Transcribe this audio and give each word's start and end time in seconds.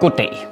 Goddag. 0.00 0.46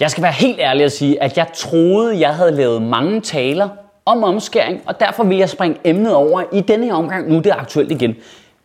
Jeg 0.00 0.10
skal 0.10 0.22
være 0.22 0.32
helt 0.32 0.60
ærlig 0.60 0.84
at 0.84 0.92
sige, 0.92 1.22
at 1.22 1.36
jeg 1.36 1.46
troede, 1.54 2.20
jeg 2.20 2.34
havde 2.34 2.52
lavet 2.52 2.82
mange 2.82 3.20
taler 3.20 3.68
om 4.06 4.24
omskæring, 4.24 4.80
og 4.86 5.00
derfor 5.00 5.24
vil 5.24 5.36
jeg 5.36 5.48
springe 5.48 5.76
emnet 5.84 6.14
over 6.14 6.42
i 6.52 6.60
denne 6.60 6.86
her 6.86 6.94
omgang. 6.94 7.28
Nu 7.28 7.36
det 7.36 7.46
er 7.46 7.54
aktuelt 7.54 7.92
igen. 7.92 8.14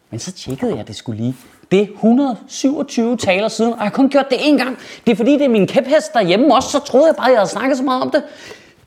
Men 0.09 0.19
så 0.19 0.31
tjekkede 0.31 0.75
jeg 0.77 0.87
det 0.87 0.95
skulle 0.95 1.21
lige. 1.21 1.35
Det 1.71 1.81
er 1.81 1.87
127 1.93 3.17
taler 3.17 3.47
siden, 3.47 3.73
og 3.73 3.77
jeg 3.77 3.85
har 3.85 3.91
kun 3.91 4.09
gjort 4.09 4.29
det 4.29 4.35
én 4.35 4.57
gang. 4.57 4.77
Det 5.05 5.11
er 5.11 5.15
fordi, 5.15 5.33
det 5.33 5.41
er 5.41 5.49
min 5.49 5.67
kæphest 5.67 6.13
derhjemme 6.13 6.55
også, 6.55 6.69
så 6.69 6.79
troede 6.79 7.07
jeg 7.07 7.15
bare, 7.15 7.27
jeg 7.27 7.37
havde 7.37 7.49
snakket 7.49 7.77
så 7.77 7.83
meget 7.83 8.01
om 8.01 8.11
det. 8.11 8.23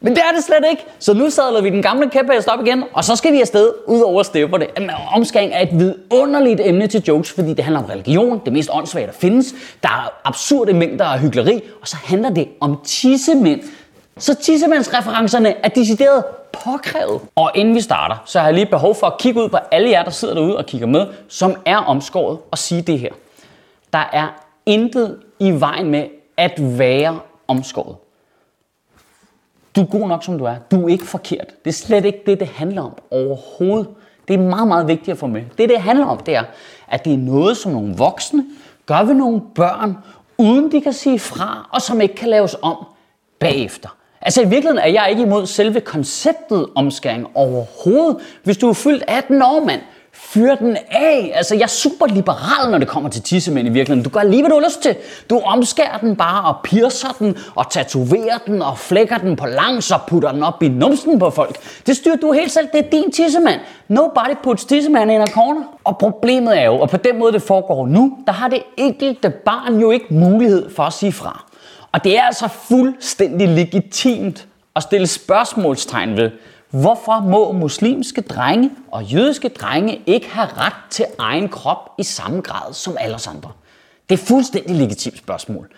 Men 0.03 0.15
det 0.15 0.23
er 0.31 0.35
det 0.35 0.45
slet 0.45 0.65
ikke. 0.71 0.85
Så 0.99 1.15
nu 1.15 1.31
sadler 1.31 1.61
vi 1.63 1.71
den 1.71 1.83
gamle 1.83 2.11
kæphest 2.11 2.49
op 2.49 2.67
igen, 2.67 2.85
og 2.93 3.05
så 3.05 3.17
skal 3.17 3.33
vi 3.33 3.41
afsted 3.41 3.73
ud 3.87 4.01
over 4.01 4.23
stepperne. 4.23 4.67
Omskæring 5.15 5.53
er 5.53 5.61
et 5.61 5.79
vidunderligt 5.79 6.61
emne 6.65 6.87
til 6.87 7.03
jokes, 7.09 7.33
fordi 7.33 7.55
det 7.55 7.65
handler 7.65 7.83
om 7.83 7.87
religion, 7.87 8.41
det 8.45 8.53
mest 8.53 8.71
åndssvage, 8.73 9.07
der 9.07 9.13
findes. 9.13 9.55
Der 9.83 9.89
er 9.89 10.13
absurde 10.25 10.73
mængder 10.73 11.05
af 11.05 11.21
hyggeleri, 11.21 11.61
og 11.81 11.89
så 11.89 11.97
handler 12.05 12.31
det 12.31 12.49
om 12.61 12.79
tissemænd. 12.85 13.61
Så 14.19 14.35
tissemandsreferencerne 14.35 15.55
er 15.65 15.69
decideret 15.69 16.25
påkrævet. 16.53 17.21
Og 17.37 17.51
inden 17.55 17.75
vi 17.75 17.81
starter, 17.81 18.17
så 18.27 18.39
har 18.39 18.47
jeg 18.47 18.55
lige 18.55 18.67
behov 18.67 18.95
for 18.95 19.07
at 19.07 19.19
kigge 19.19 19.43
ud 19.43 19.49
på 19.49 19.57
alle 19.71 19.91
jer, 19.91 20.05
der 20.05 20.11
sidder 20.11 20.35
derude 20.35 20.57
og 20.57 20.67
kigger 20.67 20.87
med, 20.87 21.07
som 21.29 21.55
er 21.67 21.77
omskåret, 21.77 22.39
og 22.51 22.59
sige 22.59 22.83
det 22.83 22.99
her. 22.99 23.11
Der 23.93 24.09
er 24.13 24.27
intet 24.67 25.19
i 25.39 25.51
vejen 25.51 25.91
med 25.91 26.05
at 26.37 26.79
være 26.79 27.19
omskåret. 27.49 27.97
Du 29.77 29.81
er 29.81 29.87
god 29.87 30.09
nok, 30.09 30.25
som 30.25 30.39
du 30.39 30.45
er. 30.45 30.55
Du 30.71 30.85
er 30.85 30.89
ikke 30.89 31.07
forkert. 31.07 31.47
Det 31.65 31.71
er 31.71 31.75
slet 31.75 32.05
ikke 32.05 32.23
det, 32.27 32.41
det 32.41 32.49
handler 32.49 32.83
om 32.83 32.93
overhovedet. 33.11 33.89
Det 34.29 34.35
er 34.35 34.39
meget, 34.39 34.69
meget 34.69 34.89
vigtigt 34.89 35.09
at 35.09 35.19
få 35.19 35.27
med. 35.27 35.43
Det, 35.59 35.69
det 35.69 35.81
handler 35.81 36.07
om, 36.07 36.19
det 36.19 36.37
er, 36.37 36.43
at 36.89 37.05
det 37.05 37.13
er 37.13 37.19
noget, 37.19 37.57
som 37.57 37.73
nogle 37.73 37.95
voksne 37.97 38.45
gør 38.87 39.03
ved 39.03 39.15
nogle 39.15 39.41
børn, 39.55 39.97
uden 40.39 40.73
de 40.73 40.81
kan 40.81 40.93
sige 40.93 41.19
fra, 41.19 41.69
og 41.73 41.83
som 41.83 42.01
ikke 42.01 42.15
kan 42.15 42.29
laves 42.29 42.57
om 42.63 42.77
bagefter. 43.39 43.89
Altså 44.21 44.41
i 44.41 44.45
virkeligheden 44.45 44.79
er 44.79 44.87
jeg 44.87 45.07
ikke 45.11 45.23
imod 45.23 45.47
selve 45.47 45.81
konceptet 45.81 46.67
omskæring 46.75 47.27
overhovedet. 47.35 48.17
Hvis 48.43 48.57
du 48.57 48.69
er 48.69 48.73
fyldt 48.73 49.05
18 49.09 49.43
år, 49.43 49.65
mand, 49.65 49.81
fyr 50.15 50.55
den 50.55 50.77
af. 50.91 51.33
Altså, 51.35 51.55
jeg 51.55 51.63
er 51.63 51.67
super 51.67 52.07
liberal, 52.07 52.71
når 52.71 52.79
det 52.79 52.89
kommer 52.89 53.11
til 53.11 53.23
tissemænd 53.23 53.69
i 53.69 53.71
virkeligheden. 53.71 54.05
Du 54.05 54.11
gør 54.11 54.23
lige, 54.23 54.43
hvad 54.43 54.51
du 54.51 54.57
har 54.57 54.67
lyst 54.67 54.83
til. 54.83 54.97
Du 55.31 55.39
omskærer 55.39 55.99
den 55.99 56.17
bare 56.17 56.45
og 56.45 56.57
piercer 56.65 57.17
den 57.19 57.37
og 57.55 57.71
tatoverer 57.71 58.39
den 58.47 58.63
og 58.63 58.79
flækker 58.79 59.19
den 59.19 59.37
på 59.37 59.47
langs 59.47 59.91
og 59.91 60.01
putter 60.09 60.33
den 60.33 60.43
op 60.43 60.63
i 60.63 60.69
numsen 60.69 61.19
på 61.19 61.31
folk. 61.31 61.57
Det 61.87 61.97
styrer 61.97 62.17
du 62.17 62.33
helt 62.33 62.53
selv. 62.53 62.69
Det 62.73 62.87
er 62.87 62.91
din 62.91 63.13
tissemand. 63.13 63.61
Nobody 63.89 64.35
puts 64.43 64.65
tissemand 64.65 65.11
in 65.11 65.21
a 65.21 65.27
corner. 65.27 65.63
Og 65.85 65.99
problemet 65.99 66.59
er 66.61 66.65
jo, 66.65 66.79
og 66.79 66.91
på 66.91 66.97
den 66.97 67.19
måde 67.19 67.33
det 67.33 67.43
foregår 67.43 67.87
nu, 67.87 68.19
der 68.27 68.33
har 68.33 68.49
det 68.49 68.63
enkelte 68.77 69.31
barn 69.31 69.81
jo 69.81 69.91
ikke 69.91 70.07
mulighed 70.11 70.71
for 70.75 70.83
at 70.83 70.93
sige 70.93 71.13
fra. 71.13 71.45
Og 71.93 72.05
det 72.05 72.19
er 72.19 72.23
altså 72.23 72.49
fuldstændig 72.49 73.49
legitimt 73.49 74.47
at 74.77 74.83
stille 74.83 75.07
spørgsmålstegn 75.07 76.17
ved, 76.17 76.31
Hvorfor 76.73 77.21
må 77.21 77.53
muslimske 77.53 78.21
drenge 78.21 78.71
og 78.93 79.05
jødiske 79.05 79.49
drenge 79.49 80.01
ikke 80.07 80.31
have 80.31 80.49
ret 80.57 80.91
til 80.91 81.05
egen 81.19 81.49
krop 81.49 81.91
i 81.99 82.03
samme 82.03 82.41
grad 82.41 82.73
som 82.73 82.97
alle 83.01 83.15
os 83.15 83.27
andre? 83.27 83.51
Det 84.09 84.21
er 84.21 84.25
fuldstændig 84.27 84.77
legitimt 84.77 85.19
spørgsmål. 85.19 85.69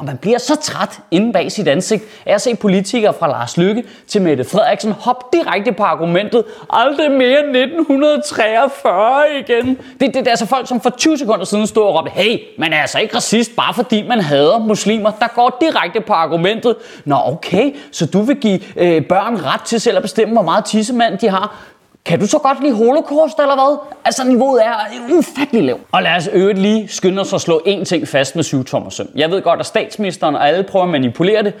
Og 0.00 0.06
man 0.06 0.16
bliver 0.16 0.38
så 0.38 0.56
træt 0.56 1.00
inde 1.10 1.32
bag 1.32 1.52
sit 1.52 1.68
ansigt 1.68 2.04
af 2.26 2.34
at 2.34 2.40
se 2.40 2.54
politikere 2.54 3.14
fra 3.14 3.28
Lars 3.28 3.56
Lykke 3.56 3.84
til 4.06 4.22
Mette 4.22 4.44
Frederiksen 4.44 4.92
hoppe 4.92 5.38
direkte 5.38 5.72
på 5.72 5.82
argumentet, 5.82 6.44
aldrig 6.70 7.10
mere 7.10 7.38
1943 7.38 9.24
igen. 9.40 9.66
Det, 9.66 10.00
det, 10.00 10.14
det 10.14 10.26
er 10.26 10.30
altså 10.30 10.46
folk, 10.46 10.68
som 10.68 10.80
for 10.80 10.90
20 10.90 11.18
sekunder 11.18 11.44
siden 11.44 11.66
stod 11.66 11.82
og 11.82 11.94
råbte, 11.94 12.10
hey, 12.10 12.38
man 12.58 12.72
er 12.72 12.80
altså 12.80 12.98
ikke 12.98 13.16
racist, 13.16 13.56
bare 13.56 13.74
fordi 13.74 14.08
man 14.08 14.20
hader 14.20 14.58
muslimer, 14.58 15.10
der 15.10 15.28
går 15.34 15.58
direkte 15.60 16.00
på 16.00 16.12
argumentet. 16.12 16.76
Nå 17.04 17.16
okay, 17.24 17.76
så 17.92 18.06
du 18.06 18.22
vil 18.22 18.36
give 18.36 18.60
øh, 18.76 19.06
børn 19.06 19.44
ret 19.44 19.60
til 19.60 19.80
selv 19.80 19.96
at 19.96 20.02
bestemme, 20.02 20.32
hvor 20.34 20.42
meget 20.42 20.64
tissemand 20.64 21.18
de 21.18 21.28
har. 21.28 21.56
Kan 22.04 22.20
du 22.20 22.26
så 22.26 22.38
godt 22.38 22.62
lide 22.62 22.74
holocaust, 22.74 23.38
eller 23.38 23.54
hvad? 23.54 23.78
Altså, 24.04 24.24
niveauet 24.24 24.64
er 24.64 24.74
ufattelig 25.12 25.64
lavt. 25.64 25.82
Og 25.92 26.02
lad 26.02 26.16
os 26.16 26.28
øvrigt 26.32 26.58
lige 26.58 26.88
skynde 26.88 27.20
os 27.20 27.32
at 27.32 27.40
slå 27.40 27.62
én 27.66 27.84
ting 27.84 28.08
fast 28.08 28.36
med 28.36 28.44
syv 28.44 28.64
tommer 28.64 28.90
søm. 28.90 29.08
Jeg 29.14 29.30
ved 29.30 29.42
godt, 29.42 29.60
at 29.60 29.66
statsministeren 29.66 30.34
og 30.34 30.48
alle 30.48 30.62
prøver 30.62 30.84
at 30.84 30.90
manipulere 30.90 31.42
det, 31.42 31.54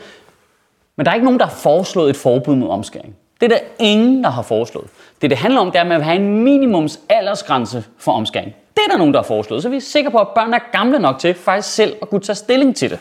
men 0.96 1.06
der 1.06 1.10
er 1.10 1.14
ikke 1.14 1.24
nogen, 1.24 1.40
der 1.40 1.46
har 1.46 1.54
foreslået 1.54 2.10
et 2.10 2.16
forbud 2.16 2.56
mod 2.56 2.68
omskæring. 2.68 3.16
Det 3.40 3.52
er 3.52 3.56
der 3.56 3.64
ingen, 3.78 4.24
der 4.24 4.30
har 4.30 4.42
foreslået. 4.42 4.86
Det, 5.22 5.30
det 5.30 5.38
handler 5.38 5.60
om, 5.60 5.70
det 5.70 5.76
er, 5.76 5.80
at 5.80 5.86
man 5.86 5.96
vil 5.96 6.04
have 6.04 6.16
en 6.16 6.44
minimums 6.44 7.00
aldersgrænse 7.08 7.84
for 7.98 8.12
omskæring. 8.12 8.54
Det 8.74 8.82
er 8.86 8.90
der 8.90 8.98
nogen, 8.98 9.14
der 9.14 9.20
har 9.20 9.26
foreslået, 9.26 9.62
så 9.62 9.68
vi 9.68 9.76
er 9.76 9.80
sikre 9.80 10.10
på, 10.10 10.18
at 10.18 10.28
børn 10.28 10.54
er 10.54 10.58
gamle 10.72 10.98
nok 10.98 11.18
til 11.18 11.34
faktisk 11.34 11.74
selv 11.74 11.96
at 12.02 12.10
kunne 12.10 12.20
tage 12.20 12.36
stilling 12.36 12.76
til 12.76 12.90
det. 12.90 12.98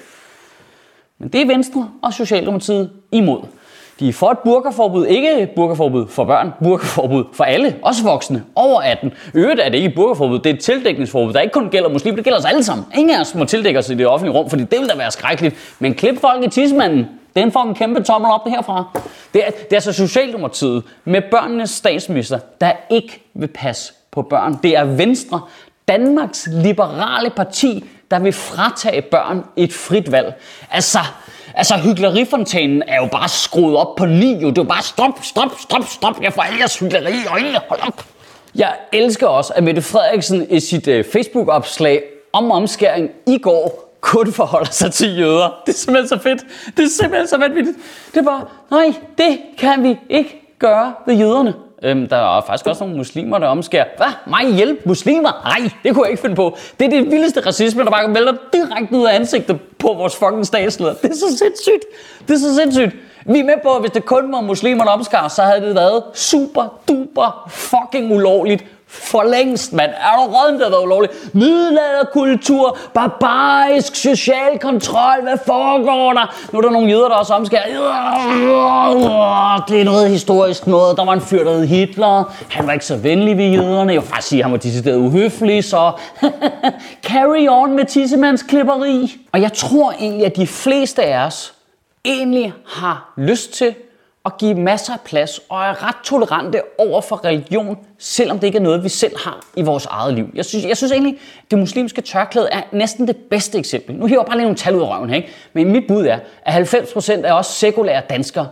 Men 1.18 1.30
det 1.30 1.42
er 1.42 1.48
Venstre 1.48 1.90
og 2.04 2.14
Socialdemokratiet 2.14 2.92
imod. 3.12 3.42
De 4.00 4.10
er 4.10 4.14
for 4.14 4.32
et 4.32 4.40
burkaforbud, 4.40 5.06
ikke 5.06 5.50
burkaforbud 5.56 6.08
for 6.08 6.24
børn, 6.24 6.54
burkaforbud 6.64 7.24
for 7.34 7.44
alle, 7.44 7.76
også 7.82 8.04
voksne, 8.04 8.44
over 8.56 8.82
18. 8.82 9.12
Øvrigt 9.34 9.60
er 9.60 9.70
det 9.70 9.78
ikke 9.78 9.90
burkaforbud, 9.90 10.40
det 10.40 10.50
er 10.50 10.54
et 10.54 10.60
tildækningsforbud, 10.60 11.34
der 11.34 11.40
ikke 11.40 11.54
kun 11.54 11.70
gælder 11.70 11.90
muslimer, 11.90 12.16
det 12.16 12.24
gælder 12.24 12.40
os 12.40 12.46
alle 12.46 12.64
sammen. 12.64 12.86
Ingen 12.96 13.16
af 13.16 13.22
os 13.22 13.36
må 13.36 13.46
tildække 13.46 13.80
os 13.80 13.90
i 13.90 13.96
det 13.96 14.08
offentlige 14.08 14.38
rum, 14.38 14.50
fordi 14.50 14.64
det 14.64 14.80
vil 14.80 14.90
da 14.90 14.96
være 14.96 15.12
skrækkeligt. 15.12 15.76
Men 15.80 15.94
klip 15.94 16.22
folk 16.22 16.46
i 16.46 16.50
tismanden, 16.50 17.08
den 17.36 17.52
får 17.52 17.64
en 17.64 17.76
kæmpe 17.76 18.04
tommel 18.04 18.32
op 18.32 18.48
herfra. 18.48 19.00
Det 19.34 19.48
er, 19.48 19.52
det 19.52 19.72
er 19.72 19.76
altså 19.76 19.94
Socialdemokratiet 19.94 20.84
med 21.06 21.22
børnenes 21.32 21.70
statsminister, 21.70 22.40
der 22.62 22.72
ikke 22.90 23.24
vil 23.34 23.48
passe 23.48 23.94
på 24.12 24.22
børn. 24.22 24.60
Det 24.64 24.78
er 24.78 24.84
Venstre, 24.84 25.42
Danmarks 25.88 26.48
liberale 26.52 27.30
parti, 27.30 27.84
der 28.12 28.20
vil 28.20 28.34
fratage 28.34 29.02
børn 29.02 29.44
et 29.56 29.74
frit 29.74 30.12
valg. 30.12 30.34
Altså, 30.72 31.00
Altså, 31.56 31.78
hyggelerifontanen 31.78 32.84
er 32.88 32.96
jo 32.96 33.08
bare 33.12 33.30
skruet 33.30 33.78
op 33.78 33.96
på 33.96 34.06
ni, 34.06 34.34
jo. 34.34 34.50
Det 34.50 34.58
er 34.58 34.62
jo 34.62 34.68
bare 34.68 34.84
stop, 34.84 35.20
stop, 35.22 35.52
stop, 35.60 35.84
stop. 35.88 36.22
Jeg 36.22 36.34
får 36.34 36.42
alle 36.42 36.60
jeres 36.60 36.80
hyggeleri 36.80 37.14
i 37.14 37.28
øjnene. 37.32 37.60
Hold 37.70 37.80
op. 37.88 38.06
Jeg 38.56 38.74
elsker 38.94 39.28
også, 39.28 39.54
at 39.56 39.64
Mette 39.64 39.82
Frederiksen 39.82 40.48
i 40.50 40.60
sit 40.60 40.88
uh, 40.88 41.04
Facebook-opslag 41.14 42.04
om 42.34 42.52
omskæring 42.52 43.10
i 43.28 43.38
går 43.38 43.90
kun 44.02 44.34
forholder 44.34 44.72
sig 44.72 44.92
til 44.94 45.18
jøder. 45.18 45.62
Det 45.66 45.74
er 45.74 45.78
simpelthen 45.78 46.08
så 46.08 46.24
fedt. 46.24 46.42
Det 46.78 46.86
er 46.86 46.90
simpelthen 46.90 47.28
så 47.28 47.38
vanvittigt. 47.38 47.78
Det 48.14 48.20
er 48.20 48.24
bare, 48.24 48.46
nej, 48.72 48.94
det 49.18 49.40
kan 49.58 49.84
vi 49.84 49.98
ikke 50.10 50.56
gøre 50.60 50.94
ved 51.08 51.16
jøderne. 51.16 51.54
Øhm, 51.84 52.08
der 52.08 52.38
er 52.38 52.42
faktisk 52.42 52.68
også 52.68 52.84
nogle 52.84 52.98
muslimer, 52.98 53.38
der 53.38 53.48
omskærer. 53.48 53.86
Hvad? 53.98 54.08
Mig 54.28 54.56
hjælp? 54.56 54.86
Muslimer? 54.86 55.42
Nej, 55.44 55.70
det 55.84 55.94
kunne 55.94 56.04
jeg 56.04 56.12
ikke 56.12 56.22
finde 56.22 56.36
på. 56.36 56.58
Det 56.80 56.86
er 56.86 56.90
det 56.90 57.12
vildeste 57.12 57.40
racisme, 57.40 57.84
der 57.84 57.92
bare 57.92 58.14
vælter 58.14 58.34
direkte 58.54 58.96
ud 58.98 59.06
af 59.06 59.16
ansigtet 59.16 59.60
på 59.80 59.88
vores 59.88 60.16
fucking 60.16 60.46
statsleder. 60.46 60.94
Det 60.94 61.12
er 61.12 61.16
så 61.16 61.38
sindssygt. 61.38 61.86
Det 62.28 62.34
er 62.34 62.40
så 62.40 62.56
sindssygt. 62.56 62.96
Vi 63.26 63.40
er 63.40 63.44
med 63.44 63.54
på, 63.64 63.70
at 63.70 63.82
hvis 63.82 63.92
det 63.92 64.06
kun 64.06 64.32
var 64.32 64.42
muslimer, 64.42 64.84
der 64.84 64.92
omskar, 64.92 65.28
så 65.28 65.42
havde 65.42 65.62
det 65.62 65.76
været 65.76 66.04
super 66.14 66.80
duper 66.88 67.50
fucking 67.50 68.12
ulovligt 68.16 68.66
for 68.92 69.24
længst, 69.24 69.74
mand. 69.74 69.92
Er 69.92 70.16
du 70.18 70.22
råden, 70.22 70.60
der 70.60 70.84
ulovligt? 70.84 71.36
Middelalderkultur, 71.36 72.78
barbarisk, 72.94 73.96
social 73.96 74.60
kontrol, 74.62 75.22
hvad 75.24 75.38
foregår 75.46 76.14
der? 76.14 76.36
Nu 76.52 76.60
er 76.60 76.62
der 76.62 76.70
nogle 76.70 76.90
jøder, 76.90 77.08
der 77.08 77.16
også 77.16 77.34
omskærer. 77.34 77.66
Det 79.68 79.82
er 79.82 79.84
noget 79.84 80.10
historisk 80.10 80.68
noget. 80.68 80.98
Der 80.98 81.06
var 81.06 81.14
en 81.14 81.22
fyr, 81.22 81.44
der 81.44 81.54
hed 81.54 81.66
Hitler. 81.66 82.34
Han 82.50 82.68
var 82.68 82.74
ikke 82.74 82.86
så 82.86 82.98
venlig 82.98 83.38
ved 83.38 83.46
jøderne. 83.46 83.94
Jeg 83.94 84.02
vil 84.02 84.10
faktisk 84.10 84.28
sige, 84.28 84.40
at 84.40 84.46
han 84.46 84.52
var 84.52 84.58
decideret 84.58 84.98
uhøflig, 84.98 85.64
så 85.64 85.92
carry 87.10 87.48
on 87.50 87.76
med 87.76 87.86
tissemandsklipperi. 87.86 89.18
Og 89.32 89.42
jeg 89.42 89.54
tror 89.54 89.92
egentlig, 89.92 90.26
at 90.26 90.36
de 90.36 90.48
fleste 90.48 91.04
af 91.04 91.26
os 91.26 91.54
egentlig 92.06 92.54
har 92.68 93.14
lyst 93.18 93.54
til 93.54 93.76
at 94.30 94.38
give 94.38 94.56
masser 94.56 94.94
af 94.94 95.00
plads 95.02 95.40
og 95.50 95.62
er 95.62 95.88
ret 95.88 95.96
tolerante 96.04 96.62
over 96.78 97.02
for 97.02 97.26
religion, 97.26 97.78
selvom 97.98 98.40
det 98.40 98.48
ikke 98.48 98.58
er 98.58 98.62
noget, 98.62 98.84
vi 98.84 98.90
selv 98.90 99.14
har 99.24 99.46
i 99.56 99.62
vores 99.62 99.86
eget 99.86 100.14
liv. 100.14 100.30
Jeg 100.34 100.46
synes, 100.46 100.66
jeg 100.66 100.78
synes 100.78 100.92
egentlig, 100.92 101.18
det 101.52 101.60
muslimske 101.60 102.02
tørklæde 102.02 102.50
er 102.52 102.62
næsten 102.72 103.08
det 103.08 103.16
bedste 103.16 103.58
eksempel. 103.58 103.96
Nu 103.96 104.06
hiver 104.06 104.22
jeg 104.22 104.26
bare 104.26 104.38
lige 104.38 104.46
nogle 104.46 104.58
tal 104.58 104.76
ud 104.76 104.82
af 104.82 104.90
røven, 104.90 105.14
ikke? 105.14 105.30
men 105.54 105.72
mit 105.72 105.84
bud 105.88 106.06
er, 106.06 106.20
at 106.46 106.74
90% 106.74 107.12
af 107.26 107.34
os 107.34 107.48
sekulære 107.48 108.02
danskere, 108.10 108.48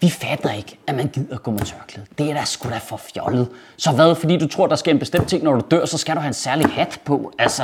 vi 0.00 0.10
fatter 0.10 0.52
ikke, 0.52 0.78
at 0.86 0.94
man 0.94 1.08
gider 1.08 1.38
gå 1.38 1.50
med 1.50 1.60
tørklæde. 1.60 2.06
Det 2.18 2.30
er 2.30 2.34
da 2.34 2.44
sgu 2.44 2.68
da 2.68 2.78
for 2.78 2.96
fjollet. 2.96 3.48
Så 3.76 3.90
hvad, 3.90 4.14
fordi 4.14 4.36
du 4.38 4.48
tror, 4.48 4.66
der 4.66 4.76
sker 4.76 4.92
en 4.92 4.98
bestemt 4.98 5.28
ting, 5.28 5.44
når 5.44 5.52
du 5.52 5.62
dør, 5.70 5.84
så 5.84 5.98
skal 5.98 6.14
du 6.14 6.20
have 6.20 6.28
en 6.28 6.34
særlig 6.34 6.66
hat 6.66 7.00
på? 7.04 7.32
Altså, 7.38 7.62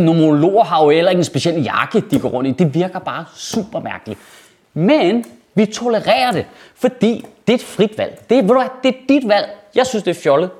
nomologer 0.00 0.64
har 0.64 0.84
jo 0.84 0.90
heller 0.90 1.10
ikke 1.10 1.20
en 1.20 1.24
speciel 1.24 1.62
jakke, 1.62 2.02
de 2.10 2.18
går 2.18 2.28
rundt 2.28 2.50
i. 2.50 2.64
Det 2.64 2.74
virker 2.74 2.98
bare 2.98 3.24
super 3.34 3.80
mærkeligt. 3.80 4.20
Men 4.74 5.24
vi 5.58 5.66
tolererer 5.66 6.32
det, 6.32 6.46
fordi 6.74 7.26
det 7.46 7.52
er 7.52 7.54
et 7.54 7.64
frit 7.64 7.98
valg. 7.98 8.20
Det, 8.30 8.36
ved 8.36 8.48
du 8.48 8.54
hvad, 8.54 8.68
det 8.82 8.88
er 8.88 8.98
dit 9.08 9.28
valg. 9.28 9.46
Jeg 9.74 9.86
synes, 9.86 10.02
det 10.04 10.10
er 10.10 10.20
fjollet. 10.20 10.50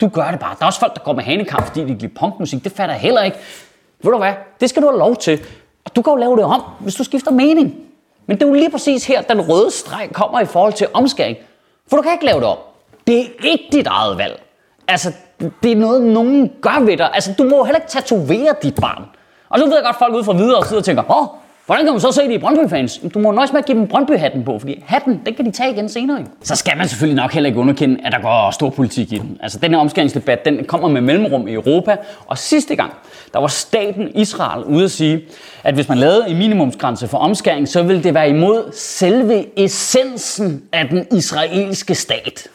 Du 0.00 0.08
gør 0.08 0.30
det 0.30 0.40
bare. 0.40 0.56
Der 0.58 0.62
er 0.62 0.66
også 0.66 0.80
folk, 0.80 0.94
der 0.94 1.00
går 1.00 1.12
med 1.12 1.24
hanekamp, 1.24 1.66
fordi 1.66 1.84
de 1.84 1.94
giver 1.94 2.12
punkmusik. 2.20 2.64
Det 2.64 2.72
fatter 2.72 2.94
jeg 2.94 3.00
heller 3.00 3.22
ikke. 3.22 3.36
Ved 4.02 4.12
du 4.12 4.18
hvad, 4.18 4.32
det 4.60 4.70
skal 4.70 4.82
du 4.82 4.88
have 4.88 4.98
lov 4.98 5.16
til. 5.16 5.40
Og 5.84 5.96
du 5.96 6.02
kan 6.02 6.10
jo 6.10 6.16
lave 6.16 6.36
det 6.36 6.44
om, 6.44 6.62
hvis 6.80 6.94
du 6.94 7.04
skifter 7.04 7.30
mening. 7.30 7.74
Men 8.26 8.36
det 8.36 8.42
er 8.42 8.48
jo 8.48 8.54
lige 8.54 8.70
præcis 8.70 9.06
her, 9.06 9.22
den 9.22 9.40
røde 9.40 9.70
streg 9.70 10.08
kommer 10.12 10.40
i 10.40 10.44
forhold 10.44 10.72
til 10.72 10.86
omskæring. 10.92 11.36
For 11.88 11.96
du 11.96 12.02
kan 12.02 12.12
ikke 12.12 12.24
lave 12.24 12.40
det 12.40 12.48
om. 12.48 12.58
Det 13.06 13.20
er 13.20 13.24
ikke 13.42 13.68
dit 13.72 13.86
eget 13.86 14.18
valg. 14.18 14.42
Altså, 14.88 15.12
det 15.62 15.72
er 15.72 15.76
noget, 15.76 16.02
nogen 16.02 16.52
gør 16.62 16.80
ved 16.84 16.96
dig. 16.96 17.10
Altså, 17.14 17.34
du 17.38 17.44
må 17.44 17.64
heller 17.64 17.78
ikke 17.78 17.90
tatovere 17.90 18.54
dit 18.62 18.74
barn. 18.74 19.04
Og 19.48 19.58
så 19.58 19.64
ved 19.64 19.74
jeg 19.74 19.84
godt, 19.84 19.96
at 19.96 19.98
folk 19.98 20.14
ude 20.14 20.24
fra 20.24 20.32
videre 20.32 20.58
og 20.58 20.66
sidder 20.66 20.80
og 20.80 20.84
tænker, 20.84 21.20
åh, 21.20 21.26
hvordan 21.66 21.84
kan 21.84 21.92
man 21.92 22.00
så 22.00 22.12
se 22.12 22.22
det 22.22 22.32
i 22.32 22.38
Brøndby-fans? 22.38 23.00
Du 23.14 23.18
må 23.18 23.32
nøjes 23.32 23.52
med 23.52 23.58
at 23.60 23.66
give 23.66 23.78
dem 23.78 23.86
Brøndby-hatten 23.86 24.44
på, 24.44 24.58
fordi 24.58 24.82
hatten, 24.86 25.20
den 25.26 25.34
kan 25.34 25.44
de 25.44 25.50
tage 25.50 25.70
igen 25.72 25.88
senere. 25.88 26.24
Så 26.42 26.56
skal 26.56 26.76
man 26.76 26.88
selvfølgelig 26.88 27.22
nok 27.22 27.32
heller 27.32 27.48
ikke 27.48 27.60
underkende, 27.60 28.00
at 28.04 28.12
der 28.12 28.20
går 28.20 28.50
stor 28.50 28.70
politik 28.70 29.12
i 29.12 29.18
den. 29.18 29.38
Altså, 29.42 29.58
den 29.58 29.70
her 29.70 29.78
omskæringsdebat, 29.78 30.44
den 30.44 30.64
kommer 30.64 30.88
med 30.88 31.00
mellemrum 31.00 31.48
i 31.48 31.52
Europa. 31.52 31.96
Og 32.26 32.38
sidste 32.38 32.76
gang, 32.76 32.92
der 33.32 33.38
var 33.38 33.46
staten 33.46 34.08
Israel 34.14 34.64
ude 34.64 34.84
at 34.84 34.90
sige, 34.90 35.24
at 35.64 35.74
hvis 35.74 35.88
man 35.88 35.98
lavede 35.98 36.28
en 36.28 36.38
minimumsgrænse 36.38 37.08
for 37.08 37.18
omskæring, 37.18 37.68
så 37.68 37.82
ville 37.82 38.02
det 38.02 38.14
være 38.14 38.28
imod 38.28 38.72
selve 38.72 39.58
essensen 39.58 40.62
af 40.72 40.88
den 40.88 41.06
israelske 41.12 41.94
stat. 41.94 42.48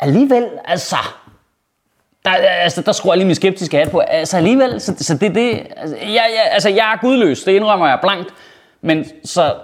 Alligevel, 0.00 0.46
altså, 0.64 0.96
der, 2.24 2.30
altså, 2.30 2.82
der 2.82 2.92
skruer 2.92 3.12
jeg 3.12 3.18
lige 3.18 3.26
min 3.26 3.34
skeptiske 3.34 3.76
hat 3.76 3.90
på. 3.90 3.98
Altså 3.98 4.36
alligevel, 4.36 4.80
så, 4.80 4.94
så 4.98 5.14
det 5.14 5.34
det... 5.34 5.66
Altså 5.76 5.96
jeg, 5.96 6.12
jeg, 6.12 6.48
altså, 6.50 6.68
jeg 6.68 6.92
er 6.92 6.96
gudløs, 7.00 7.44
det 7.44 7.52
indrømmer 7.52 7.88
jeg 7.88 7.98
blankt. 8.02 8.34
Men 8.80 9.06
så... 9.24 9.54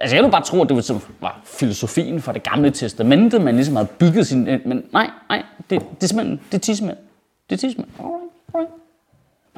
Altså 0.00 0.16
jeg 0.16 0.22
ville 0.22 0.32
bare 0.32 0.42
tro, 0.42 0.62
at 0.62 0.68
det 0.68 0.76
var, 0.76 1.00
var 1.20 1.40
filosofien 1.44 2.22
fra 2.22 2.32
det 2.32 2.42
gamle 2.42 2.70
testamente, 2.70 3.38
man 3.38 3.54
ligesom 3.54 3.76
havde 3.76 3.88
bygget 3.98 4.26
sin... 4.26 4.44
Men 4.44 4.84
nej, 4.92 5.10
nej, 5.28 5.42
det, 5.70 5.80
det 5.80 6.02
er 6.02 6.06
simpelthen... 6.06 6.40
Det 6.52 6.58
er 6.58 6.62
tidsmænd. 6.62 6.96
Det 7.50 7.56
er 7.56 7.58
tidsmænd. 7.58 7.88
Alright, 7.98 8.22
alright. 8.54 8.72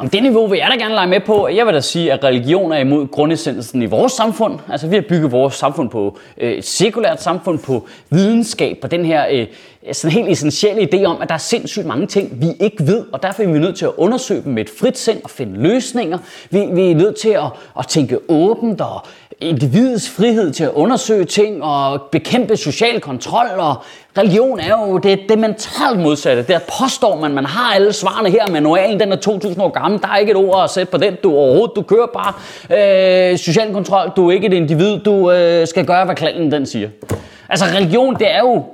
Om 0.00 0.08
det 0.08 0.23
niveau 0.23 0.47
vil 0.47 0.58
jeg 0.58 0.69
da 0.70 0.76
gerne 0.76 0.94
lege 0.94 1.06
med 1.06 1.20
på. 1.20 1.49
Jeg 1.49 1.67
vil 1.67 1.75
da 1.75 1.81
sige, 1.81 2.12
at 2.12 2.25
religion 2.25 2.73
er 2.73 2.79
imod 2.79 3.08
grundessensen 3.08 3.82
i 3.82 3.87
vores 3.87 4.12
samfund. 4.12 4.58
Altså 4.70 4.87
vi 4.87 4.94
har 4.94 5.05
bygget 5.08 5.32
vores 5.32 5.55
samfund 5.55 5.91
på 5.91 6.19
øh, 6.38 6.52
et 6.52 6.64
sekulært 6.64 7.23
samfund, 7.23 7.58
på 7.58 7.87
videnskab, 8.11 8.79
på 8.81 8.88
den 8.88 9.05
her 9.05 9.26
øh, 9.31 9.47
sådan 9.93 10.12
helt 10.12 10.29
essentielle 10.29 10.88
idé 10.94 11.05
om, 11.05 11.23
at 11.23 11.29
der 11.29 11.35
er 11.35 11.38
sindssygt 11.38 11.87
mange 11.87 12.06
ting, 12.06 12.41
vi 12.41 12.47
ikke 12.61 12.87
ved, 12.87 13.05
og 13.12 13.23
derfor 13.23 13.43
er 13.43 13.47
vi 13.47 13.58
nødt 13.58 13.76
til 13.76 13.85
at 13.85 13.93
undersøge 13.97 14.43
dem 14.43 14.52
med 14.52 14.62
et 14.62 14.70
frit 14.81 14.99
sind 14.99 15.20
og 15.25 15.31
finde 15.31 15.62
løsninger. 15.62 16.19
Vi, 16.50 16.67
vi 16.73 16.91
er 16.91 16.94
nødt 16.94 17.17
til 17.17 17.31
at, 17.31 17.47
at 17.79 17.87
tænke 17.87 18.19
åbent 18.29 18.81
og 18.81 19.02
individets 19.40 20.10
frihed 20.10 20.52
til 20.52 20.64
at 20.64 20.70
undersøge 20.70 21.25
ting 21.25 21.62
og 21.62 22.02
bekæmpe 22.02 22.56
social 22.56 23.00
kontrol 23.00 23.46
og 23.58 23.75
religion 24.19 24.60
er 24.60 24.87
jo 24.88 24.98
det, 24.98 25.20
det 25.28 25.38
mentalt 25.38 25.98
modsatte. 25.98 26.42
Der 26.42 26.58
påstår 26.81 27.20
man, 27.20 27.34
man 27.34 27.44
har 27.44 27.75
alle 27.75 27.92
svarene 27.92 28.31
her. 28.31 28.50
Manualen 28.50 29.00
den 29.00 29.12
er 29.12 29.16
2000 29.16 29.62
år 29.62 29.69
gammel. 29.69 30.02
Der 30.02 30.08
er 30.08 30.16
ikke 30.16 30.31
et 30.31 30.37
ord 30.37 30.64
at 30.64 30.70
sætte 30.70 30.90
på 30.90 30.98
den. 30.98 31.16
Du 31.22 31.37
overhovedet, 31.37 31.76
du 31.76 31.82
kører 31.82 32.06
bare 32.06 32.32
øh, 33.32 33.38
social 33.38 33.72
kontrol. 33.72 34.12
Du 34.16 34.28
er 34.28 34.32
ikke 34.32 34.46
et 34.46 34.52
individ. 34.52 34.98
Du 34.98 35.31
øh, 35.31 35.66
skal 35.66 35.87
gøre, 35.87 36.04
hvad 36.04 36.14
klanen 36.14 36.52
den 36.52 36.66
siger. 36.66 36.88
Altså 37.48 37.64
religion, 37.64 38.14
det 38.14 38.34
er 38.34 38.38
jo, 38.38 38.64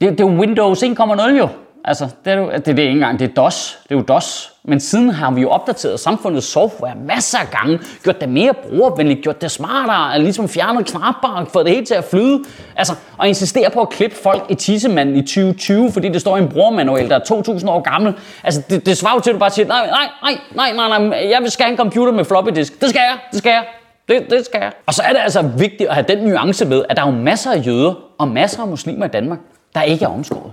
det, 0.00 0.10
det 0.10 0.20
er 0.20 0.24
jo 0.24 0.40
Windows 0.40 0.82
1.0 0.82 1.30
jo. 1.38 1.48
Altså, 1.84 2.08
det 2.24 2.32
er, 2.32 2.36
jo, 2.36 2.50
det, 2.50 2.66
det 2.66 2.78
er 2.78 2.82
ikke 2.82 2.90
engang, 2.90 3.18
det 3.18 3.30
er 3.30 3.34
DOS. 3.34 3.78
Det 3.88 3.94
er 3.94 3.98
jo 3.98 4.04
DOS. 4.08 4.52
Men 4.64 4.80
siden 4.80 5.10
har 5.10 5.30
vi 5.30 5.40
jo 5.40 5.48
opdateret 5.48 6.00
samfundets 6.00 6.46
software 6.46 6.94
masser 7.06 7.38
af 7.38 7.50
gange, 7.50 7.80
gjort 8.02 8.20
det 8.20 8.28
mere 8.28 8.54
brugervenligt, 8.54 9.22
gjort 9.22 9.42
det 9.42 9.50
smartere, 9.50 10.22
ligesom 10.22 10.48
fjernet 10.48 10.86
knapper 10.86 11.28
og 11.28 11.48
fået 11.48 11.66
det 11.66 11.74
hele 11.74 11.86
til 11.86 11.94
at 11.94 12.04
flyde. 12.04 12.44
Altså, 12.76 12.94
og 13.18 13.28
insistere 13.28 13.70
på 13.70 13.80
at 13.80 13.88
klippe 13.88 14.16
folk 14.16 14.42
i 14.48 14.54
tissemanden 14.54 15.16
i 15.16 15.22
2020, 15.22 15.92
fordi 15.92 16.08
det 16.08 16.20
står 16.20 16.36
i 16.36 16.40
en 16.40 16.48
brugermanual, 16.48 17.08
der 17.08 17.14
er 17.14 17.24
2000 17.24 17.70
år 17.70 17.80
gammel. 17.80 18.14
Altså, 18.44 18.62
det, 18.70 18.86
det 18.86 18.96
svarer 18.98 19.20
til, 19.20 19.30
at 19.30 19.34
du 19.34 19.38
bare 19.38 19.50
siger, 19.50 19.66
nej, 19.66 19.86
nej, 19.86 20.08
nej, 20.54 20.72
nej, 20.72 20.88
nej, 20.88 20.98
nej, 21.08 21.28
jeg 21.30 21.42
vil 21.42 21.50
skal 21.50 21.64
have 21.64 21.70
en 21.72 21.76
computer 21.76 22.12
med 22.12 22.24
floppy 22.24 22.50
disk. 22.50 22.80
Det 22.80 22.88
skal 22.88 23.00
jeg, 23.00 23.18
det 23.30 23.38
skal 23.38 23.50
jeg. 23.50 23.64
Det, 24.08 24.30
det 24.30 24.44
skal 24.44 24.60
jeg. 24.60 24.72
Og 24.86 24.94
så 24.94 25.02
er 25.02 25.12
det 25.12 25.18
altså 25.18 25.42
vigtigt 25.42 25.88
at 25.88 25.94
have 25.94 26.06
den 26.08 26.18
nuance 26.18 26.64
med, 26.64 26.84
at 26.88 26.96
der 26.96 27.02
er 27.02 27.06
jo 27.06 27.16
masser 27.16 27.52
af 27.52 27.66
jøder 27.66 27.94
og 28.18 28.28
masser 28.28 28.62
af 28.62 28.68
muslimer 28.68 29.06
i 29.06 29.08
Danmark, 29.08 29.38
der 29.74 29.82
ikke 29.82 30.04
er 30.04 30.08
omskåret. 30.08 30.52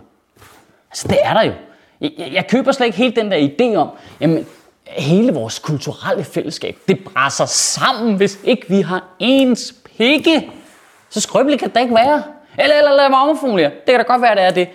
Altså, 0.92 1.08
det 1.08 1.18
er 1.24 1.34
der 1.34 1.42
jo. 1.42 1.52
Jeg, 2.02 2.12
jeg 2.34 2.48
køber 2.48 2.72
slet 2.72 2.86
ikke 2.86 2.98
helt 2.98 3.16
den 3.16 3.32
der 3.32 3.38
idé 3.38 3.76
om, 3.76 3.90
jamen, 4.22 4.46
hele 4.88 5.34
vores 5.34 5.60
kulturelle 5.60 6.24
fællesskab, 6.24 6.78
det 6.88 7.00
brænder 7.04 7.46
sammen, 7.46 8.16
hvis 8.16 8.40
ikke 8.44 8.66
vi 8.70 8.82
har 8.82 9.04
ens 9.20 9.76
pikke. 9.98 10.52
Så 11.10 11.22
skrøbeligt 11.22 11.62
kan 11.62 11.70
det 11.70 11.82
ikke 11.82 11.96
være. 11.96 12.24
Eller, 12.60 12.76
eller 12.76 12.96
lad 12.96 13.10
mig 13.10 13.20
omformulere. 13.20 13.70
Det 13.70 13.86
kan 13.88 13.98
da 13.98 14.04
godt 14.04 14.22
være, 14.22 14.36
det 14.36 14.44
er 14.44 14.52
det. 14.52 14.68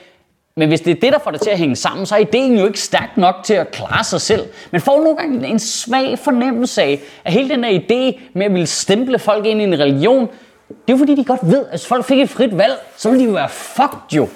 Men 0.57 0.69
hvis 0.69 0.81
det 0.81 0.91
er 0.91 1.01
det, 1.01 1.13
der 1.13 1.19
får 1.19 1.31
det 1.31 1.41
til 1.41 1.51
at 1.51 1.59
hænge 1.59 1.77
sammen, 1.77 2.07
så 2.07 2.15
er 2.15 2.19
ideen 2.19 2.59
jo 2.59 2.67
ikke 2.67 2.81
stærk 2.81 3.17
nok 3.17 3.35
til 3.45 3.55
at 3.55 3.71
klare 3.71 4.05
sig 4.05 4.21
selv. 4.21 4.47
Men 4.71 4.81
får 4.81 5.03
nogle 5.03 5.17
gange 5.17 5.47
en 5.47 5.59
svag 5.59 6.19
fornemmelse 6.19 6.83
af, 6.83 7.01
at 7.25 7.33
hele 7.33 7.49
den 7.49 7.65
her 7.65 7.81
idé 7.81 8.21
med 8.33 8.47
at 8.47 8.53
ville 8.53 8.67
stemple 8.67 9.19
folk 9.19 9.47
ind 9.47 9.61
i 9.61 9.65
en 9.65 9.79
religion, 9.79 10.29
det 10.69 10.77
er 10.89 10.93
jo 10.93 10.97
fordi, 10.97 11.15
de 11.15 11.25
godt 11.25 11.41
ved, 11.43 11.65
at 11.65 11.71
hvis 11.71 11.87
folk 11.87 12.05
fik 12.05 12.21
et 12.21 12.31
frit 12.31 12.59
valg, 12.59 12.79
så 12.97 13.11
ville 13.11 13.25
de 13.25 13.29
jo 13.29 13.35
være 13.35 13.49
fucked 13.49 14.13
jo. 14.13 14.29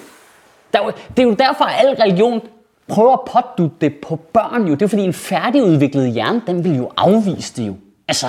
Det 0.73 0.79
er 1.19 1.23
jo 1.23 1.33
derfor, 1.33 1.65
at 1.65 1.85
al 1.85 1.95
religion 1.95 2.41
prøver 2.87 3.13
at 3.13 3.19
pådutte 3.31 3.75
det 3.81 3.95
på 3.95 4.15
børn 4.33 4.67
jo. 4.67 4.73
Det 4.73 4.81
er 4.81 4.87
fordi 4.87 5.01
en 5.01 5.13
færdigudviklet 5.13 6.11
hjerne, 6.11 6.41
den 6.47 6.63
vil 6.63 6.77
jo 6.77 6.89
afvise 6.97 7.53
det 7.55 7.67
jo. 7.67 7.73
Altså, 8.07 8.27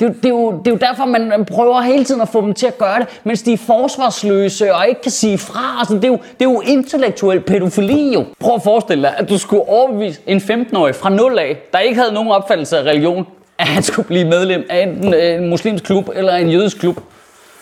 det 0.00 0.08
er, 0.08 0.12
det, 0.12 0.24
er 0.24 0.28
jo, 0.28 0.58
det 0.64 0.66
er 0.66 0.70
jo 0.70 0.76
derfor, 0.76 1.04
man 1.04 1.44
prøver 1.44 1.80
hele 1.80 2.04
tiden 2.04 2.20
at 2.20 2.28
få 2.28 2.40
dem 2.40 2.54
til 2.54 2.66
at 2.66 2.78
gøre 2.78 2.98
det, 2.98 3.20
mens 3.24 3.42
de 3.42 3.52
er 3.52 3.56
forsvarsløse 3.56 4.74
og 4.74 4.88
ikke 4.88 5.00
kan 5.02 5.10
sige 5.10 5.38
fra. 5.38 5.76
Altså, 5.78 5.94
det, 5.94 6.04
er 6.04 6.08
jo, 6.08 6.18
det 6.38 6.46
er 6.46 6.50
jo 6.50 6.60
intellektuel 6.60 7.40
pædofili 7.40 8.12
jo. 8.14 8.24
Prøv 8.40 8.54
at 8.54 8.62
forestille 8.62 9.02
dig, 9.02 9.14
at 9.16 9.28
du 9.28 9.38
skulle 9.38 9.68
overbevise 9.68 10.20
en 10.26 10.38
15-årig 10.38 10.94
fra 10.94 11.10
0 11.10 11.38
af, 11.38 11.56
der 11.72 11.78
ikke 11.78 12.00
havde 12.00 12.12
nogen 12.12 12.30
opfattelse 12.30 12.78
af 12.78 12.82
religion, 12.82 13.26
at 13.58 13.66
han 13.66 13.82
skulle 13.82 14.06
blive 14.06 14.24
medlem 14.24 14.66
af 14.70 14.82
enten 14.82 15.14
en 15.14 15.50
muslimsk 15.50 15.84
klub 15.84 16.10
eller 16.14 16.34
en 16.34 16.48
jødisk 16.48 16.78
klub. 16.78 17.00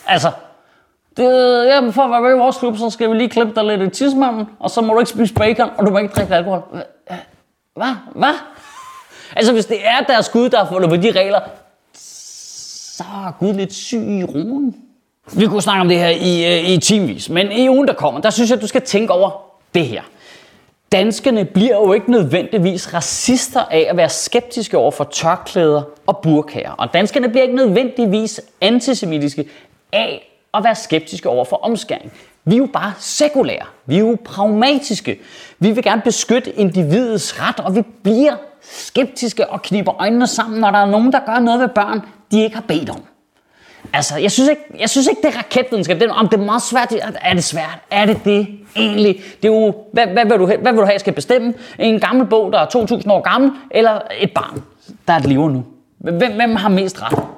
Altså, 0.06 0.28
det, 1.16 1.66
ja, 1.66 1.88
for 1.88 2.02
at 2.02 2.10
være 2.10 2.20
med 2.20 2.30
i 2.30 2.38
vores 2.38 2.56
klub, 2.56 2.76
så 2.76 2.90
skal 2.90 3.10
vi 3.10 3.16
lige 3.16 3.28
klippe 3.28 3.54
dig 3.54 3.64
lidt 3.64 3.82
i 3.82 3.96
tidsmanden, 3.96 4.46
og 4.60 4.70
så 4.70 4.80
må 4.80 4.92
du 4.92 4.98
ikke 4.98 5.10
spise 5.10 5.34
bacon, 5.34 5.70
og 5.78 5.86
du 5.86 5.90
må 5.90 5.98
ikke 5.98 6.14
drikke 6.14 6.34
alkohol. 6.34 6.62
Hvad? 7.74 7.94
Hvad? 8.14 8.34
Altså, 9.36 9.52
hvis 9.52 9.66
det 9.66 9.86
er 9.86 10.04
deres 10.08 10.28
Gud, 10.28 10.48
der 10.48 10.58
har 10.58 10.68
fundet 10.68 10.90
på 10.90 10.96
de 10.96 11.10
regler, 11.10 11.40
så 11.94 13.02
er 13.02 13.32
Gud 13.38 13.54
lidt 13.54 13.74
syg 13.74 13.98
i 13.98 14.24
roen. 14.24 14.76
Vi 15.32 15.46
kunne 15.46 15.62
snakke 15.62 15.80
om 15.80 15.88
det 15.88 15.98
her 15.98 16.08
i, 16.08 16.58
øh, 16.58 16.70
i 16.70 16.78
timevis, 16.78 17.28
men 17.28 17.52
i 17.52 17.68
ugen, 17.68 17.88
der 17.88 17.94
kommer, 17.94 18.20
der 18.20 18.30
synes 18.30 18.50
jeg, 18.50 18.60
du 18.60 18.66
skal 18.66 18.82
tænke 18.82 19.12
over 19.12 19.30
det 19.74 19.86
her. 19.86 20.02
Danskerne 20.92 21.44
bliver 21.44 21.76
jo 21.76 21.92
ikke 21.92 22.10
nødvendigvis 22.10 22.94
racister 22.94 23.60
af 23.60 23.86
at 23.90 23.96
være 23.96 24.08
skeptiske 24.08 24.78
over 24.78 24.90
for 24.90 25.04
tørklæder 25.04 25.82
og 26.06 26.18
burkager. 26.18 26.72
Og 26.72 26.92
danskerne 26.92 27.28
bliver 27.28 27.42
ikke 27.42 27.56
nødvendigvis 27.56 28.40
antisemitiske 28.60 29.48
af 29.92 30.35
at 30.56 30.64
være 30.64 30.74
skeptiske 30.74 31.28
over 31.28 31.44
for 31.44 31.56
omskæring. 31.56 32.12
Vi 32.44 32.54
er 32.54 32.58
jo 32.58 32.68
bare 32.72 32.92
sekulære. 32.98 33.66
Vi 33.86 33.94
er 33.94 34.00
jo 34.00 34.16
pragmatiske. 34.24 35.18
Vi 35.58 35.70
vil 35.70 35.84
gerne 35.84 36.02
beskytte 36.02 36.50
individets 36.50 37.40
ret, 37.40 37.60
og 37.60 37.76
vi 37.76 37.82
bliver 38.02 38.36
skeptiske 38.62 39.50
og 39.50 39.62
kniber 39.62 40.00
øjnene 40.00 40.26
sammen, 40.26 40.60
når 40.60 40.70
der 40.70 40.78
er 40.78 40.86
nogen, 40.86 41.12
der 41.12 41.20
gør 41.26 41.38
noget 41.38 41.60
ved 41.60 41.68
børn, 41.68 42.00
de 42.30 42.42
ikke 42.42 42.54
har 42.54 42.64
bedt 42.68 42.90
om. 42.90 43.02
Altså, 43.92 44.16
jeg 44.16 44.32
synes 44.32 44.48
ikke, 44.48 44.62
jeg 44.78 44.90
synes 44.90 45.06
ikke 45.06 45.22
det 45.22 45.34
er 45.34 45.38
raketvidenskab. 45.38 46.00
Det 46.00 46.10
er, 46.10 46.12
om 46.12 46.28
det 46.28 46.40
er 46.40 46.44
meget 46.44 46.62
svært. 46.62 46.94
Er 47.22 47.34
det 47.34 47.44
svært? 47.44 47.78
Er 47.90 48.06
det 48.06 48.24
det 48.24 48.48
egentlig? 48.76 49.20
Det 49.42 49.48
er 49.48 49.52
jo, 49.54 49.74
hvad, 49.92 50.06
hvad, 50.06 50.24
vil 50.24 50.38
du, 50.38 50.46
hvad 50.46 50.72
vil 50.72 50.76
du 50.76 50.84
have, 50.84 50.92
jeg 50.92 51.00
skal 51.00 51.12
bestemme? 51.12 51.54
En 51.78 52.00
gammel 52.00 52.26
bog, 52.26 52.52
der 52.52 52.58
er 52.58 52.66
2.000 52.66 53.10
år 53.10 53.20
gammel, 53.20 53.50
eller 53.70 54.00
et 54.20 54.32
barn, 54.34 54.62
der 55.08 55.14
er 55.14 55.18
et 55.18 55.28
nu? 55.28 55.64
Hvem, 55.98 56.32
hvem 56.34 56.56
har 56.56 56.68
mest 56.68 57.02
ret? 57.02 57.35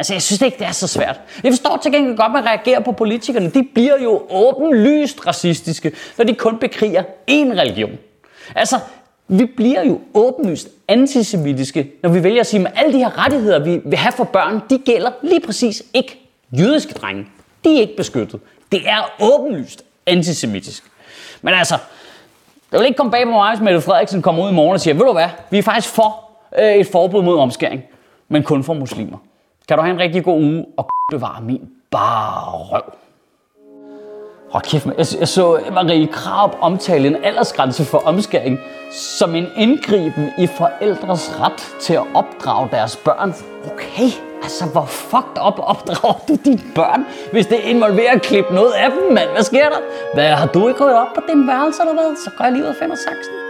Altså, 0.00 0.14
jeg 0.14 0.22
synes 0.22 0.42
ikke, 0.42 0.58
det 0.58 0.66
er 0.66 0.72
så 0.72 0.86
svært. 0.86 1.20
Jeg 1.44 1.52
forstår 1.52 1.78
til 1.82 1.92
gengæld 1.92 2.16
godt, 2.16 2.26
at 2.26 2.32
man 2.32 2.44
reagerer 2.44 2.80
på 2.80 2.92
politikerne. 2.92 3.50
De 3.50 3.68
bliver 3.74 3.98
jo 4.02 4.22
åbenlyst 4.30 5.26
racistiske, 5.26 5.92
når 6.18 6.24
de 6.24 6.34
kun 6.34 6.58
bekriger 6.58 7.02
én 7.30 7.58
religion. 7.60 7.90
Altså, 8.54 8.78
vi 9.28 9.46
bliver 9.46 9.82
jo 9.82 10.00
åbenlyst 10.14 10.68
antisemitiske, 10.88 11.92
når 12.02 12.10
vi 12.10 12.24
vælger 12.24 12.40
at 12.40 12.46
sige, 12.46 12.68
at 12.68 12.72
alle 12.76 12.92
de 12.92 12.98
her 12.98 13.24
rettigheder, 13.24 13.58
vi 13.58 13.80
vil 13.84 13.98
have 13.98 14.12
for 14.12 14.24
børn, 14.24 14.60
de 14.70 14.78
gælder 14.78 15.10
lige 15.22 15.40
præcis 15.40 15.82
ikke 15.94 16.30
jødiske 16.52 16.92
drenge. 16.94 17.26
De 17.64 17.76
er 17.76 17.80
ikke 17.80 17.96
beskyttet. 17.96 18.40
Det 18.72 18.88
er 18.88 19.12
åbenlyst 19.20 19.84
antisemitisk. 20.06 20.84
Men 21.42 21.54
altså, 21.54 21.74
det 22.72 22.78
vil 22.78 22.86
ikke 22.86 22.96
komme 22.96 23.12
bag 23.12 23.24
på 23.24 23.30
mig, 23.30 23.50
hvis 23.50 23.64
Mette 23.64 23.80
Frederiksen 23.80 24.22
kommer 24.22 24.44
ud 24.44 24.50
i 24.50 24.54
morgen 24.54 24.74
og 24.74 24.80
siger, 24.80 24.94
ved 24.94 25.04
du 25.04 25.12
hvad, 25.12 25.28
vi 25.50 25.58
er 25.58 25.62
faktisk 25.62 25.94
for 25.94 26.30
øh, 26.58 26.74
et 26.74 26.86
forbud 26.86 27.22
mod 27.22 27.38
omskæring, 27.38 27.82
men 28.28 28.42
kun 28.42 28.64
for 28.64 28.74
muslimer. 28.74 29.18
Kan 29.70 29.78
du 29.78 29.82
have 29.82 29.94
en 29.94 30.00
rigtig 30.00 30.24
god 30.24 30.42
uge 30.42 30.66
og 30.76 30.88
bevare 31.10 31.42
min 31.42 31.68
bare 31.90 32.58
røv. 32.70 32.82
Hold 34.50 34.62
kæft, 34.62 34.86
man. 34.86 34.94
Jeg, 34.98 35.06
jeg 35.20 35.28
så 35.28 35.60
Marie 35.72 36.06
Krab 36.06 36.50
omtale 36.60 37.08
en 37.08 37.16
aldersgrænse 37.24 37.84
for 37.84 37.98
omskæring 37.98 38.58
som 38.90 39.34
en 39.34 39.46
indgriben 39.56 40.30
i 40.38 40.46
forældres 40.46 41.40
ret 41.40 41.76
til 41.80 41.94
at 41.94 42.02
opdrage 42.14 42.68
deres 42.70 42.96
børn. 42.96 43.34
Okay, 43.72 44.10
altså 44.42 44.64
hvor 44.72 44.84
fucked 44.84 45.38
up 45.46 45.58
opdrager 45.58 46.18
du 46.28 46.36
dine 46.44 46.60
børn, 46.74 47.04
hvis 47.32 47.46
det 47.46 47.58
involverer 47.64 48.12
at 48.12 48.22
klippe 48.22 48.54
noget 48.54 48.72
af 48.72 48.90
dem, 48.90 49.12
mand? 49.12 49.30
Hvad 49.30 49.42
sker 49.42 49.68
der? 49.68 49.80
Hvad, 50.14 50.28
har 50.28 50.46
du 50.46 50.68
ikke 50.68 50.78
gået 50.78 50.94
op 50.94 51.14
på 51.14 51.20
din 51.28 51.46
værelse 51.46 51.82
eller 51.82 51.94
hvad? 51.94 52.16
Så 52.24 52.30
går 52.38 52.44
jeg 52.44 52.52
lige 52.52 52.64
ud 52.64 52.68
og 52.68 52.76
finder 52.80 52.96
saksen. 52.96 53.49